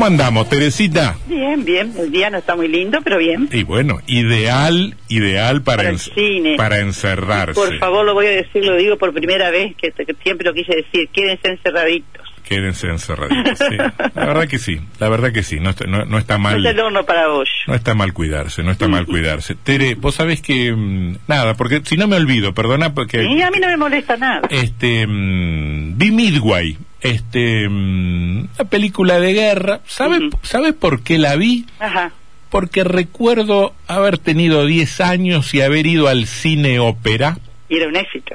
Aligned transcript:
¿Cómo 0.00 0.12
andamos, 0.12 0.48
Teresita? 0.48 1.18
Bien, 1.26 1.62
bien. 1.62 1.92
El 1.98 2.10
día 2.10 2.30
no 2.30 2.38
está 2.38 2.56
muy 2.56 2.68
lindo, 2.68 3.00
pero 3.04 3.18
bien. 3.18 3.50
Y 3.52 3.64
bueno, 3.64 3.98
ideal, 4.06 4.96
ideal 5.08 5.60
para, 5.60 5.76
Para 5.82 5.88
el 5.90 5.98
cine. 5.98 6.56
para 6.56 6.78
encerrarse. 6.78 7.52
Por 7.52 7.78
favor, 7.78 8.06
lo 8.06 8.14
voy 8.14 8.24
a 8.28 8.30
decir, 8.30 8.64
lo 8.64 8.76
digo 8.76 8.96
por 8.96 9.12
primera 9.12 9.50
vez, 9.50 9.76
que, 9.76 9.90
que 9.92 10.14
siempre 10.22 10.46
lo 10.48 10.54
quise 10.54 10.74
decir. 10.74 11.06
Quédense 11.12 11.48
encerraditos. 11.50 12.26
Quédense 12.48 12.86
encerraditos. 12.86 13.58
sí. 13.58 13.76
La 14.14 14.24
verdad 14.24 14.48
que 14.48 14.58
sí, 14.58 14.80
la 14.98 15.10
verdad 15.10 15.32
que 15.34 15.42
sí. 15.42 15.60
No 15.60 15.68
está, 15.68 15.84
no, 15.86 16.06
no 16.06 16.16
está 16.16 16.38
No 16.38 16.44
mal. 16.44 16.64
es 16.64 16.72
el 16.72 16.80
horno 16.80 17.04
para 17.04 17.28
vos. 17.28 17.50
No 17.66 17.74
está 17.74 17.94
mal 17.94 18.14
cuidarse, 18.14 18.62
no 18.62 18.70
está 18.70 18.88
mal 18.88 19.04
cuidarse. 19.04 19.54
Tere, 19.54 19.96
vos 19.96 20.14
sabés 20.14 20.40
que... 20.40 20.72
mm, 20.72 21.16
nada, 21.28 21.58
porque 21.58 21.82
si 21.84 21.98
no 21.98 22.08
me 22.08 22.16
olvido, 22.16 22.54
perdona, 22.54 22.94
porque... 22.94 23.22
Y 23.22 23.42
a 23.42 23.50
mí 23.50 23.58
no 23.60 23.68
me 23.68 23.76
molesta 23.76 24.16
nada. 24.16 24.48
Este... 24.48 25.06
mm, 25.06 25.98
vi 25.98 26.10
Midway, 26.10 26.78
este... 27.02 27.68
mm, 27.68 28.38
una 28.58 28.68
película 28.68 29.20
de 29.20 29.32
guerra. 29.32 29.80
¿Sabes 29.86 30.20
Ujú. 30.20 30.38
¿sabes 30.42 30.74
por 30.74 31.02
qué 31.02 31.18
la 31.18 31.36
vi? 31.36 31.66
Ajá. 31.78 32.12
Porque 32.50 32.82
recuerdo 32.84 33.74
haber 33.86 34.18
tenido 34.18 34.66
10 34.66 35.00
años 35.02 35.54
y 35.54 35.60
haber 35.62 35.86
ido 35.86 36.08
al 36.08 36.26
cine 36.26 36.78
ópera. 36.80 37.38
Y 37.68 37.76
era 37.76 37.88
un 37.88 37.96
éxito. 37.96 38.34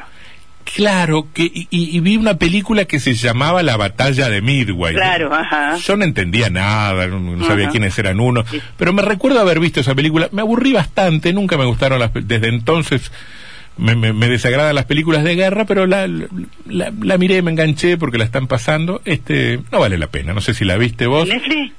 Claro, 0.74 1.28
que, 1.34 1.44
y, 1.44 1.68
y- 1.70 2.00
vi 2.00 2.18
una 2.18 2.38
película 2.38 2.86
que 2.86 3.00
se 3.00 3.14
llamaba 3.14 3.62
La 3.62 3.78
Batalla 3.78 4.30
de 4.30 4.42
Midway. 4.42 4.96
Claro, 4.96 5.34
ajá. 5.34 5.78
Yo 5.78 5.96
no 5.96 6.04
entendía 6.04 6.50
nada, 6.50 7.06
no, 7.08 7.20
no 7.20 7.46
sabía 7.46 7.70
quiénes 7.70 7.98
eran 8.00 8.20
uno, 8.20 8.44
Sí. 8.50 8.60
pero 8.76 8.92
me 8.92 9.04
recuerdo 9.04 9.40
haber 9.40 9.60
visto 9.60 9.80
esa 9.82 9.94
película. 9.94 10.28
Me 10.32 10.42
aburrí 10.42 10.74
bastante, 10.74 11.34
nunca 11.34 11.56
me 11.58 11.66
gustaron 11.66 12.00
las. 12.00 12.12
Desde 12.14 12.48
entonces 12.50 13.12
me, 13.78 13.96
me, 13.96 14.14
me 14.14 14.30
desagradan 14.30 14.76
las 14.76 14.86
películas 14.86 15.24
de 15.24 15.36
guerra, 15.36 15.66
pero 15.66 15.86
la, 15.88 16.08
la, 16.08 16.92
la 17.02 17.18
miré, 17.18 17.42
me 17.42 17.52
enganché 17.52 17.98
porque 17.98 18.18
la 18.18 18.24
están 18.26 18.48
pasando. 18.48 19.02
Este, 19.06 19.60
no 19.72 19.80
vale 19.80 19.98
la 19.98 20.08
pena, 20.08 20.34
no 20.34 20.42
sé 20.42 20.54
si 20.54 20.66
la 20.66 20.78
viste 20.78 21.08
vos. 21.08 21.28
¿Netflix? 21.28 21.74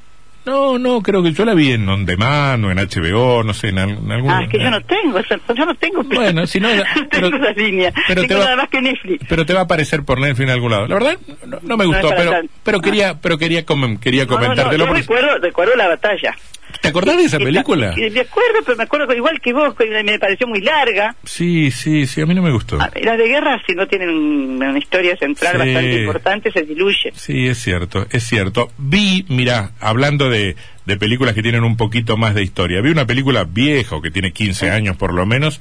No, 0.44 0.78
no, 0.78 1.03
creo 1.03 1.25
que 1.25 1.33
yo 1.33 1.44
la 1.44 1.55
vi 1.55 1.72
en 1.72 1.88
On 1.88 2.06
Demand 2.06 2.64
o 2.64 2.70
en 2.70 2.78
HBO, 2.78 3.42
no 3.42 3.53
sé, 3.53 3.70
en, 3.70 3.78
en 3.78 4.12
algún. 4.12 4.30
Ah, 4.30 4.44
es 4.44 4.48
que 4.48 4.61
yo 4.61 4.70
no 4.70 4.80
tengo, 4.80 5.19
yo 5.56 5.66
no 5.66 5.75
tengo. 5.75 6.05
Bueno, 6.05 6.47
si 6.47 6.61
no, 6.61 6.69
pero- 7.11 7.30
tengo 7.33 7.44
esa 7.44 7.61
línea. 7.61 7.92
pero 8.06 8.22
te 8.22 8.28
tengo 8.28 8.41
va- 8.42 8.44
nada 8.47 8.56
más 8.58 8.69
que 8.69 8.81
Netflix. 8.81 9.25
pero 9.28 9.44
te 9.44 9.53
va 9.55 9.60
a 9.60 9.62
aparecer 9.64 10.05
por 10.05 10.20
Netflix 10.20 10.44
en 10.48 10.50
algún 10.50 10.70
lado. 10.70 10.86
La 10.86 10.94
verdad, 10.94 11.19
no, 11.47 11.58
no 11.62 11.77
me 11.77 11.86
gustó, 11.86 12.10
pero, 12.16 12.33
pero 12.62 12.78
Ah. 12.78 12.81
quería, 12.81 13.20
pero 13.20 13.38
quería, 13.38 13.66
comen- 13.66 13.98
quería 13.98 14.25
No, 14.25 14.34
no, 14.34 14.36
comentártelo. 14.38 14.84
yo 14.84 14.86
porque- 14.86 15.00
recuerdo, 15.00 15.38
recuerdo 15.38 15.75
la 15.75 15.88
batalla. 15.88 16.36
¿Te 16.81 16.89
acordás 16.89 17.17
de 17.17 17.25
esa 17.25 17.39
película? 17.39 17.95
Me 17.97 18.20
acuerdo, 18.20 18.59
pero 18.64 18.77
me 18.77 18.84
acuerdo 18.84 19.14
igual 19.14 19.41
que 19.41 19.53
vos, 19.53 19.75
que 19.75 19.86
me 20.03 20.19
pareció 20.19 20.47
muy 20.47 20.61
larga. 20.61 21.14
Sí, 21.25 21.70
sí, 21.70 22.06
sí, 22.06 22.20
a 22.20 22.27
mí 22.27 22.34
no 22.34 22.42
me 22.42 22.50
gustó. 22.53 22.78
Ah, 22.81 22.91
Las 23.03 23.19
de 23.19 23.27
guerra, 23.28 23.61
si 23.67 23.75
no 23.75 23.86
tienen 23.86 24.11
una 24.11 24.78
historia 24.78 25.17
central 25.17 25.53
Sí. 25.53 25.59
bastante 25.59 26.00
importante, 26.00 26.53
se 26.53 26.62
diluye. 26.62 27.12
Sí, 27.14 27.47
es 27.49 27.59
cierto, 27.59 28.06
es 28.10 28.25
cierto. 28.25 28.71
Vi, 28.78 29.25
mira, 29.28 29.71
hablando 29.81 30.28
de, 30.31 30.56
de 30.84 30.97
películas 30.97 31.34
que 31.34 31.43
tienen 31.43 31.65
un 31.65 31.77
poquito 31.77 32.16
más 32.16 32.34
de 32.34 32.43
historia, 32.43 32.81
vi 32.81 32.91
una 32.91 33.06
película 33.06 33.44
vieja, 33.44 33.97
que 34.03 34.10
tiene 34.10 34.33
15 34.33 34.71
años 34.71 34.97
por 34.97 35.15
lo 35.15 35.25
menos, 35.27 35.60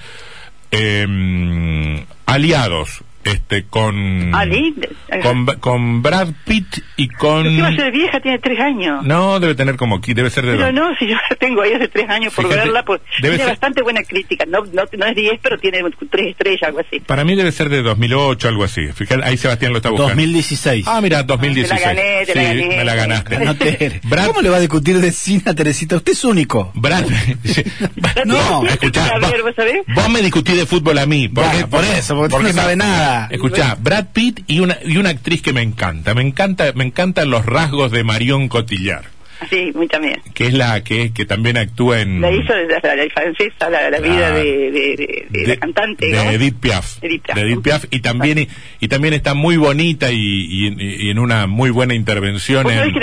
eh, 0.72 2.04
Aliados, 2.26 3.02
este, 3.26 3.66
con, 3.66 4.34
Ali, 4.36 4.74
con, 5.22 5.46
con 5.60 6.02
Brad 6.02 6.30
Pitt 6.46 6.78
y 6.96 7.08
con... 7.10 7.44
¿Qué 7.44 7.62
va 7.62 7.68
a 7.70 7.76
ser 7.76 7.92
vieja? 7.92 8.20
Tiene 8.20 8.40
tres 8.40 8.60
años. 8.60 9.04
No, 9.04 9.40
debe 9.40 9.56
tener 9.56 9.76
como, 9.78 10.00
debe 10.00 10.30
ser 10.30 10.46
de... 10.46 10.56
Pero 10.58 10.72
no, 10.72 10.96
si 10.98 11.08
yo 11.08 11.16
la 11.30 11.36
tengo 11.36 11.62
ahí 11.62 11.74
hace 11.74 11.88
tres 11.88 12.08
años 12.10 12.34
por 12.34 12.46
Fíjate, 12.46 12.64
verla, 12.66 12.84
pues 12.84 13.02
debe 13.22 13.36
tiene 13.36 13.44
ser- 13.46 13.54
bastante 13.54 13.82
buena 13.82 14.04
crítica. 14.04 14.46
No, 14.48 14.60
no, 14.72 14.84
no 14.98 15.06
es 15.06 15.16
10, 15.16 15.40
pero 15.42 15.58
tiene 15.58 15.80
tres 16.10 16.28
estrellas, 16.30 16.64
algo 16.64 16.80
así. 16.80 17.00
Para 17.00 17.24
mí 17.24 17.36
debe 17.36 17.52
ser 17.52 17.70
de 17.70 17.82
2008, 17.82 18.48
algo 18.48 18.64
así. 18.64 18.88
Fíjate, 18.94 19.24
ahí 19.24 19.38
Sebastián 19.38 19.72
lo 19.72 19.78
está 19.78 19.90
buscando. 19.90 20.10
2016. 20.14 20.86
Ah, 20.88 21.02
mira, 21.02 21.24
2016. 21.24 21.80
Te 21.82 21.86
la 21.88 21.94
gané, 21.94 22.26
te 22.26 22.32
sí, 22.34 22.38
la 22.38 22.44
gané. 22.44 22.68
me 22.78 22.84
la 22.86 22.96
ganaste. 22.96 23.40
No 23.40 23.56
te- 23.56 24.02
Brad- 24.04 24.28
¿Cómo 24.28 24.42
le 24.42 24.50
va 24.50 24.58
a 24.58 24.60
discutir 24.60 25.00
de 25.00 25.12
cine 25.12 25.44
a 25.48 25.54
Teresita? 25.54 25.96
Usted 25.96 26.12
es 26.14 26.24
único. 26.24 26.72
Brad, 26.76 27.06
No, 28.26 28.66
escuchá, 28.68 29.08
A 29.08 29.20
ver, 29.20 29.42
vos, 29.42 29.44
¿vos 29.44 29.56
sabés? 29.56 29.78
vos 29.96 30.10
me 30.10 30.22
discutís 30.22 30.56
de 30.58 30.66
fútbol 30.66 30.98
a 31.00 31.06
mí. 31.06 31.28
¿por 31.28 31.44
Bueno, 31.44 31.60
qué? 31.60 31.68
por 31.68 31.84
eso, 31.84 32.16
porque 32.16 32.36
usted 32.36 32.48
no 32.56 32.62
sabe 32.62 32.76
nada. 32.76 33.15
Escuchá, 33.32 33.76
Brad 33.80 34.08
Pitt 34.14 34.42
y 34.48 34.60
una, 34.60 34.78
y 34.86 34.98
una 34.98 35.10
actriz 35.10 35.42
que 35.42 35.54
me 35.54 35.62
encanta. 35.62 36.14
Me 36.14 36.22
encanta, 36.22 36.72
me 36.76 36.84
encantan 36.86 37.30
los 37.30 37.46
rasgos 37.46 37.92
de 37.92 38.04
Marion 38.04 38.48
Cotillard, 38.48 39.06
Sí, 39.50 39.72
muy 39.76 39.88
también. 39.88 40.16
que 40.34 40.48
es 40.48 40.54
la 40.54 40.82
que, 40.84 41.12
que 41.12 41.26
también 41.26 41.58
actúa 41.58 42.00
en 42.00 42.22
La 42.22 42.32
hizo 42.32 42.54
la, 42.56 42.80
la, 42.82 42.96
la 42.96 43.10
francesa, 43.14 43.70
la, 43.70 43.90
la 43.90 44.00
vida 44.00 44.32
de, 44.32 44.44
de, 44.44 44.96
de- 44.96 45.28
de 45.30 45.48
la 45.48 45.58
cantante. 45.58 46.06
de 46.08 46.14
¿no? 46.24 46.32
Edith 46.32 46.56
Piaf. 46.60 46.98
Edith 47.04 47.22
Piaf. 47.24 47.36
De 47.36 47.42
Edith 47.44 47.62
Piaf, 47.62 47.86
y 47.92 48.00
también 48.00 48.40
y, 48.40 48.48
y 48.80 48.88
también 48.88 49.14
está 49.14 49.34
muy 49.34 49.58
bonita 49.58 50.12
y, 50.12 50.16
y- 50.18 50.76
y 51.08 51.10
en 51.10 51.20
una 51.20 51.48
muy 51.48 51.70
buena 51.70 51.94
intervención 51.96 52.70
en, 52.72 52.94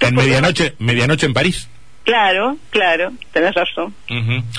en 0.00 0.14
medianoche, 0.14 0.74
medianoche 0.78 1.26
en 1.26 1.34
París. 1.34 1.68
Claro, 2.04 2.56
claro, 2.70 3.12
tenés 3.32 3.54
razón. 3.54 3.94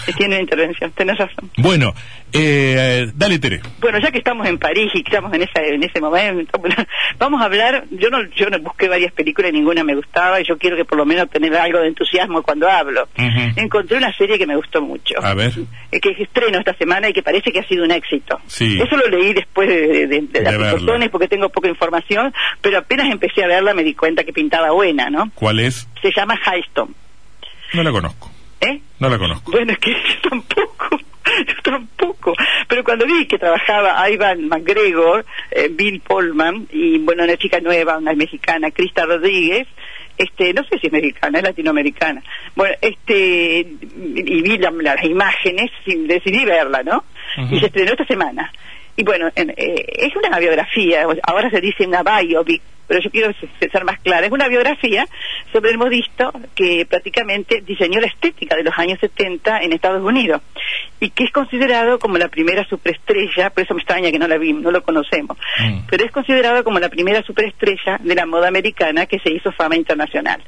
Que 0.05 0.13
Tiene 0.13 0.39
intervención, 0.39 0.91
tenés 0.91 1.17
razón. 1.17 1.49
Bueno, 1.57 1.93
eh, 2.31 3.11
dale 3.15 3.37
Tere. 3.39 3.61
Bueno, 3.79 3.99
ya 3.99 4.11
que 4.11 4.17
estamos 4.19 4.47
en 4.47 4.57
París 4.57 4.89
y 4.93 5.03
que 5.03 5.09
estamos 5.09 5.33
en 5.33 5.41
ese, 5.43 5.75
en 5.75 5.83
ese 5.83 5.99
momento, 5.99 6.59
vamos 7.19 7.41
a 7.41 7.45
hablar, 7.45 7.83
yo 7.91 8.09
no, 8.09 8.23
yo 8.35 8.49
no 8.49 8.59
busqué 8.59 8.87
varias 8.87 9.11
películas 9.11 9.51
y 9.51 9.55
ninguna 9.55 9.83
me 9.83 9.93
gustaba 9.93 10.39
y 10.39 10.45
yo 10.45 10.57
quiero 10.57 10.75
que 10.77 10.85
por 10.85 10.97
lo 10.97 11.05
menos 11.05 11.29
tener 11.29 11.53
algo 11.55 11.79
de 11.79 11.87
entusiasmo 11.89 12.41
cuando 12.43 12.69
hablo. 12.69 13.07
Encontré 13.55 13.97
una 13.97 14.13
serie 14.13 14.37
que 14.37 14.47
me 14.47 14.55
gustó 14.55 14.81
mucho. 14.81 15.15
A 15.21 15.33
ver. 15.33 15.51
eh, 15.91 15.99
que 15.99 16.09
estreno 16.23 16.59
esta 16.59 16.73
semana 16.75 17.09
y 17.09 17.13
que 17.13 17.23
parece 17.23 17.51
que 17.51 17.59
ha 17.59 17.67
sido 17.67 17.83
un 17.83 17.91
éxito. 17.91 18.39
Sí. 18.47 18.79
Eso 18.81 18.95
lo 18.97 19.07
leí 19.09 19.33
después 19.33 19.67
de, 19.67 19.87
de, 19.87 20.07
de- 20.07 20.21
de 20.21 20.41
las 20.41 20.53
discusiones 20.71 21.09
porque 21.09 21.27
tengo 21.27 21.49
poca 21.49 21.67
información, 21.67 22.33
pero 22.61 22.77
apenas 22.79 23.11
empecé 23.11 23.43
a 23.43 23.47
verla 23.47 23.73
me 23.73 23.83
di 23.83 23.93
cuenta 23.93 24.23
que 24.23 24.33
pintaba 24.33 24.71
buena, 24.71 25.09
¿no? 25.09 25.29
¿Cuál 25.35 25.59
es? 25.59 25.87
Se 26.01 26.11
llama 26.15 26.39
Highstone. 26.45 26.93
No 27.73 27.83
la 27.83 27.91
conozco. 27.91 28.31
¿Eh? 28.61 28.79
No 28.99 29.09
la 29.09 29.17
conozco. 29.17 29.51
Bueno, 29.51 29.73
es 29.73 29.77
que 29.79 29.91
yo 30.23 30.29
tampoco, 30.29 30.97
yo 31.47 31.61
tampoco. 31.63 32.33
Pero 32.67 32.83
cuando 32.83 33.05
vi 33.05 33.25
que 33.25 33.37
trabajaba 33.37 34.09
Ivan 34.09 34.47
McGregor, 34.47 35.25
eh, 35.51 35.69
Bill 35.71 35.99
Pullman 36.01 36.67
y, 36.71 36.99
bueno, 36.99 37.23
una 37.23 37.37
chica 37.37 37.59
nueva, 37.59 37.97
una 37.97 38.13
mexicana, 38.13 38.71
Crista 38.71 39.05
Rodríguez, 39.05 39.67
este, 40.17 40.53
no 40.53 40.63
sé 40.65 40.77
si 40.79 40.87
es 40.87 40.93
mexicana, 40.93 41.39
es 41.39 41.43
latinoamericana. 41.43 42.21
Bueno, 42.55 42.75
este, 42.81 43.59
y 44.15 44.41
vi 44.43 44.57
la- 44.59 44.71
las 44.71 45.03
imágenes 45.03 45.71
decidí 45.85 46.45
verla, 46.45 46.83
¿no? 46.83 47.03
Y 47.49 47.59
se 47.59 47.65
estrenó 47.65 47.91
esta 47.91 48.05
semana. 48.05 48.53
Y 48.95 49.03
bueno, 49.03 49.29
en- 49.35 49.49
eh, 49.51 49.85
es 49.97 50.15
una 50.15 50.37
biografía, 50.39 51.05
ahora 51.23 51.49
se 51.49 51.61
dice 51.61 51.87
una 51.87 52.03
biopic, 52.03 52.61
pero 52.87 52.99
yo 53.01 53.09
quiero 53.09 53.33
se- 53.59 53.69
ser 53.69 53.85
más 53.85 53.99
clara. 54.01 54.25
Es 54.27 54.31
una 54.31 54.47
biografía 54.49 55.07
sobre 55.51 55.71
el 55.71 55.77
modisto 55.79 56.31
que 56.53 56.85
prácticamente 56.85 57.61
diseñó 57.65 57.99
la 57.99 58.07
estética 58.07 58.55
de 58.55 58.63
los 58.63 58.77
años 58.77 58.99
70 58.99 59.61
en 59.61 59.73
Estados 59.73 60.03
Unidos 60.03 60.41
y 60.99 61.09
que 61.09 61.23
es 61.23 61.31
considerado 61.31 61.97
como 61.97 62.17
la 62.19 62.27
primera 62.27 62.63
superestrella, 62.65 63.49
por 63.49 63.63
eso 63.63 63.73
me 63.73 63.79
extraña 63.81 64.11
que 64.11 64.19
no 64.19 64.27
la 64.27 64.37
vimos, 64.37 64.61
no 64.61 64.69
lo 64.71 64.83
conocemos, 64.83 65.37
Mm. 65.59 65.79
pero 65.89 66.05
es 66.05 66.11
considerado 66.11 66.63
como 66.63 66.77
la 66.79 66.89
primera 66.89 67.23
superestrella 67.23 67.97
de 67.99 68.15
la 68.15 68.25
moda 68.27 68.47
americana 68.49 69.05
que 69.07 69.17
se 69.19 69.31
hizo 69.31 69.51
fama 69.53 69.75
internacional. 69.75 70.43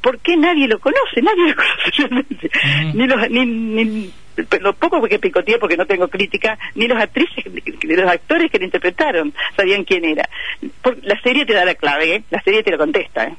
¿Por 0.00 0.18
qué 0.20 0.36
nadie 0.36 0.68
lo 0.68 0.78
conoce? 0.78 1.20
Nadie 1.22 1.48
lo 1.48 1.54
conoce 1.56 1.90
realmente. 1.98 2.46
Ujú. 2.46 2.98
Ni 2.98 3.06
los, 3.06 3.30
ni, 3.30 3.46
ni- 3.46 4.10
lo 4.60 4.72
poco 4.74 5.02
que 5.08 5.18
picoteé 5.18 5.58
porque 5.58 5.76
no 5.76 5.86
tengo 5.86 6.08
crítica, 6.08 6.58
ni 6.74 6.88
los 6.88 7.00
actrices, 7.00 7.44
ni 7.52 7.94
los 7.96 8.10
actores 8.10 8.50
que 8.50 8.58
lo 8.58 8.64
interpretaron 8.64 9.32
sabían 9.56 9.84
quién 9.84 10.04
era. 10.04 10.28
Por- 10.82 10.98
la 11.04 11.20
serie 11.20 11.44
te 11.46 11.52
da 11.52 11.64
la 11.64 11.74
clave, 11.74 12.14
¿eh? 12.16 12.22
la 12.30 12.40
serie 12.42 12.62
te 12.62 12.70
lo 12.70 12.78
contesta. 12.78 13.24
¿eh? 13.26 13.34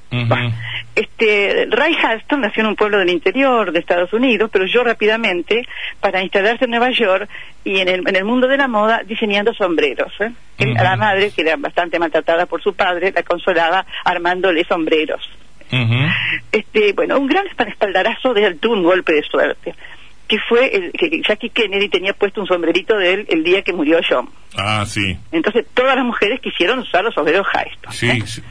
Este, 0.95 1.68
Ray 1.69 1.94
Halston 2.01 2.42
nació 2.42 2.62
en 2.63 2.68
un 2.69 2.75
pueblo 2.75 3.00
del 3.00 3.09
interior 3.09 3.71
de 3.71 3.80
Estados 3.80 4.13
Unidos, 4.13 4.50
pero 4.51 4.65
yo 4.65 4.83
rápidamente 4.83 5.63
para 6.00 6.21
instalarse 6.21 6.65
en 6.65 6.71
Nueva 6.71 6.92
York 6.92 7.30
y 7.65 7.80
en 7.80 7.89
el, 7.89 8.07
en 8.07 8.15
el 8.15 8.24
mundo 8.24 8.47
de 8.47 8.57
la 8.57 8.68
moda 8.68 9.01
diseñando 9.06 9.53
sombreros. 9.53 10.13
¿eh? 10.21 10.31
A 10.80 10.83
la 10.83 10.95
madre, 10.95 11.31
que 11.31 11.42
era 11.42 11.57
bastante 11.57 12.00
maltratada 12.00 12.45
por 12.45 12.62
su 12.63 12.74
padre, 12.74 13.12
la 13.13 13.24
consolaba 13.24 13.86
armándole 14.06 14.63
sombreros. 14.65 15.30
Este, 16.51 16.94
bueno, 16.94 17.19
un 17.19 17.27
gran 17.27 17.45
espaldarazo 17.47 18.33
de 18.33 18.45
él 18.45 18.59
tuvo 18.59 18.74
un 18.75 18.83
golpe 18.83 19.13
de 19.13 19.24
suerte, 19.24 19.74
que 20.27 20.38
fue 20.50 20.75
el, 20.75 20.92
que 20.92 21.22
Jackie 21.27 21.50
Kennedy 21.50 21.89
tenía 21.89 22.13
puesto 22.13 22.42
un 22.42 22.48
sombrerito 22.48 22.98
de 22.98 23.13
él 23.13 23.25
el 23.30 23.44
día 23.44 23.62
que 23.62 23.74
murió 23.74 24.00
John. 24.07 24.30
Ah, 24.57 24.86
sí. 24.88 25.18
Entonces 25.31 25.66
todas 25.74 25.95
las 25.95 26.06
mujeres 26.06 26.39
quisieron 26.42 26.80
usar 26.80 27.04
los 27.04 27.13
sombreros 27.13 27.45
Hayston. 27.54 27.94
Sí, 27.94 28.07
¿eh? 28.10 28.24
sí. 28.25 28.42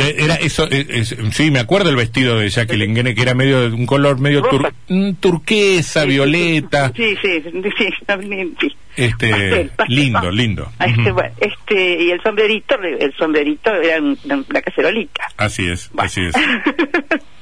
Era 0.00 0.34
eso, 0.34 0.66
es- 0.68 1.14
sí, 1.30 1.52
me 1.52 1.60
acuerdo 1.60 1.90
el 1.90 1.94
vestido 1.94 2.38
de 2.40 2.48
Jacqueline 2.50 2.92
Kennedy, 2.92 3.14
que 3.14 3.22
era 3.22 3.34
medio 3.34 3.60
de 3.60 3.72
un 3.72 3.86
color 3.86 4.18
medio 4.18 4.42
tur- 4.42 4.72
mm, 4.88 5.12
turquesa, 5.20 6.04
violeta. 6.04 6.90
Sí, 6.96 7.14
sí, 7.22 7.40
sí, 7.40 7.52
sí, 7.78 7.88
sí. 8.60 8.76
Este, 8.96 9.30
Pastel, 9.30 9.70
pastel, 9.76 9.96
lindo, 9.96 10.30
lindo. 10.32 10.72
Este, 10.80 11.12
bueno, 11.12 11.30
este, 11.40 12.02
y 12.02 12.10
el 12.10 12.20
sombrerito, 12.20 12.74
el 12.82 13.14
sombrerito 13.14 13.72
era 13.76 14.00
un- 14.02 14.18
una 14.24 14.60
cacerolita. 14.62 15.28
Así 15.36 15.68
es, 15.70 15.88
Bueno. 15.92 16.06
así 16.06 16.20
es. 16.24 16.34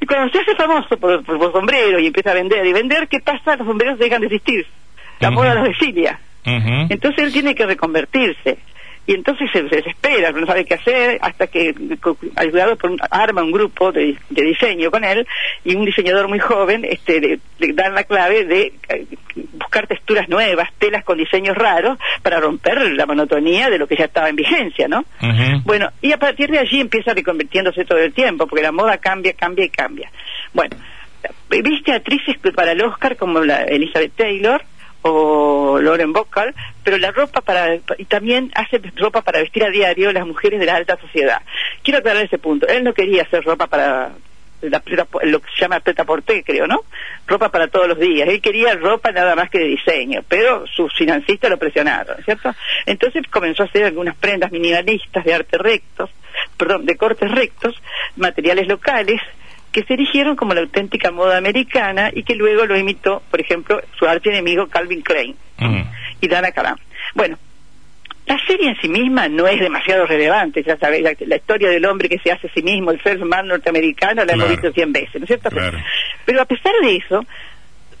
y 0.00 0.06
cuando 0.06 0.32
se 0.32 0.40
hace 0.40 0.54
famoso 0.54 0.96
por, 0.96 1.24
por, 1.24 1.38
por 1.38 1.52
sombrero 1.52 1.98
y 1.98 2.06
empieza 2.06 2.30
a 2.30 2.34
vender 2.34 2.64
y 2.66 2.72
vender, 2.72 3.08
¿qué 3.08 3.20
pasa? 3.20 3.56
Los 3.56 3.66
sombreros 3.66 3.98
dejan 3.98 4.20
de 4.20 4.26
existir. 4.28 4.66
La 5.20 5.30
moda 5.30 5.54
los 5.54 5.64
desilia. 5.64 6.18
Ujú. 6.44 6.86
Entonces 6.88 7.24
él 7.24 7.32
tiene 7.32 7.54
que 7.54 7.66
reconvertirse. 7.66 8.58
Y 9.06 9.14
entonces 9.14 9.50
se, 9.52 9.68
se 9.68 9.76
desespera, 9.76 10.30
no 10.30 10.46
sabe 10.46 10.64
qué 10.64 10.74
hacer, 10.74 11.18
hasta 11.22 11.48
que, 11.48 11.74
ayudado 12.36 12.76
por 12.76 12.90
un, 12.90 13.00
arma 13.10 13.42
un 13.42 13.50
grupo 13.50 13.90
de, 13.90 14.16
de 14.30 14.42
diseño 14.42 14.90
con 14.90 15.04
él, 15.04 15.26
y 15.64 15.74
un 15.74 15.84
diseñador 15.84 16.28
muy 16.28 16.38
joven 16.38 16.84
este, 16.84 17.20
le, 17.20 17.40
le 17.58 17.72
dan 17.72 17.94
la 17.94 18.04
clave 18.04 18.44
de 18.44 18.72
eh, 18.88 19.06
buscar 19.54 19.88
texturas 19.88 20.28
nuevas, 20.28 20.68
telas 20.78 21.02
con 21.04 21.18
diseños 21.18 21.56
raros, 21.56 21.98
para 22.22 22.38
romper 22.38 22.92
la 22.92 23.06
monotonía 23.06 23.70
de 23.70 23.78
lo 23.78 23.88
que 23.88 23.96
ya 23.96 24.04
estaba 24.04 24.28
en 24.28 24.36
vigencia, 24.36 24.86
¿no? 24.86 25.04
Bueno, 25.64 25.90
y 26.00 26.12
a 26.12 26.18
partir 26.18 26.50
de 26.50 26.58
allí 26.58 26.80
empieza 26.80 27.12
reconvirtiéndose 27.12 27.84
todo 27.84 27.98
el 27.98 28.12
tiempo, 28.12 28.46
porque 28.46 28.62
la 28.62 28.72
moda 28.72 28.98
cambia, 28.98 29.32
cambia 29.32 29.64
y 29.64 29.70
cambia. 29.70 30.10
Bueno, 30.52 30.76
viste 31.48 31.92
actrices 31.92 32.36
para 32.54 32.72
el 32.72 32.82
Oscar 32.82 33.16
como 33.16 33.40
la 33.40 33.64
Elizabeth 33.64 34.14
Taylor 34.14 34.62
o 35.02 35.78
Lauren 35.80 36.12
Bacall, 36.12 36.54
pero 36.82 36.98
la 36.98 37.10
ropa 37.10 37.40
para 37.40 37.74
y 37.98 38.04
también 38.04 38.50
hace 38.54 38.80
ropa 38.96 39.22
para 39.22 39.40
vestir 39.40 39.64
a 39.64 39.70
diario 39.70 40.12
las 40.12 40.26
mujeres 40.26 40.60
de 40.60 40.66
la 40.66 40.76
alta 40.76 40.96
sociedad. 41.00 41.42
Quiero 41.82 41.98
aclarar 41.98 42.24
ese 42.24 42.38
punto. 42.38 42.66
Él 42.68 42.84
no 42.84 42.94
quería 42.94 43.22
hacer 43.22 43.44
ropa 43.44 43.66
para 43.66 44.12
la 44.62 44.82
lo 45.24 45.40
que 45.40 45.50
se 45.54 45.60
llama 45.60 45.80
preta 45.80 46.04
porté, 46.04 46.44
creo, 46.44 46.66
¿no? 46.66 46.84
Ropa 47.26 47.50
para 47.50 47.68
todos 47.68 47.88
los 47.88 47.98
días. 47.98 48.28
Él 48.28 48.40
quería 48.40 48.74
ropa 48.74 49.10
nada 49.10 49.34
más 49.34 49.50
que 49.50 49.58
de 49.58 49.64
diseño, 49.64 50.22
pero 50.28 50.66
sus 50.68 50.92
financistas 50.94 51.50
lo 51.50 51.58
presionaron, 51.58 52.22
¿cierto? 52.24 52.54
Entonces 52.86 53.22
comenzó 53.28 53.64
a 53.64 53.66
hacer 53.66 53.84
algunas 53.84 54.16
prendas 54.16 54.52
minimalistas 54.52 55.24
de 55.24 55.34
arte 55.34 55.58
rectos, 55.58 56.10
perdón, 56.56 56.86
de 56.86 56.96
cortes 56.96 57.30
rectos, 57.30 57.74
materiales 58.16 58.68
locales, 58.68 59.20
que 59.72 59.82
se 59.84 59.94
erigieron 59.94 60.36
como 60.36 60.54
la 60.54 60.60
auténtica 60.60 61.10
moda 61.10 61.38
americana 61.38 62.10
y 62.12 62.22
que 62.22 62.34
luego 62.34 62.66
lo 62.66 62.76
imitó, 62.76 63.22
por 63.30 63.40
ejemplo, 63.40 63.80
su 63.98 64.06
archienemigo 64.06 64.68
Calvin 64.68 65.02
Klein 65.02 65.34
Ujú. 65.60 65.84
y 66.20 66.28
Dana 66.28 66.52
Karam. 66.52 66.76
Bueno, 67.14 67.38
la 68.26 68.38
serie 68.46 68.68
en 68.68 68.80
sí 68.80 68.88
misma 68.88 69.28
no 69.28 69.48
es 69.48 69.58
demasiado 69.58 70.06
relevante, 70.06 70.62
ya 70.62 70.76
sabéis, 70.76 71.02
la, 71.02 71.14
la 71.26 71.36
historia 71.36 71.70
del 71.70 71.84
hombre 71.86 72.08
que 72.08 72.18
se 72.18 72.30
hace 72.30 72.46
a 72.46 72.52
sí 72.52 72.62
mismo, 72.62 72.90
el 72.90 73.02
self-man 73.02 73.48
norteamericano, 73.48 74.24
la 74.24 74.34
hemos 74.34 74.48
visto 74.48 74.72
cien 74.72 74.92
veces, 74.92 75.14
¿no 75.14 75.24
es 75.24 75.28
cierto? 75.28 75.50
Claro. 75.50 75.78
Pero 76.24 76.42
a 76.42 76.44
pesar 76.44 76.72
de 76.82 76.96
eso, 76.96 77.24